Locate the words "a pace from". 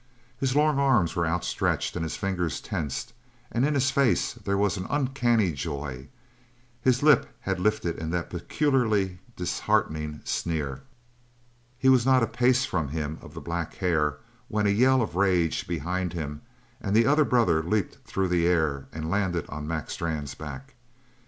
12.23-12.87